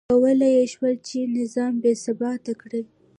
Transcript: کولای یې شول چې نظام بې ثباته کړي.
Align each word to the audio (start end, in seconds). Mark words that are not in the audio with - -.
کولای 0.09 0.51
یې 0.59 0.65
شول 0.73 0.93
چې 1.07 1.17
نظام 1.37 1.73
بې 1.83 1.93
ثباته 2.03 2.53
کړي. 2.61 2.81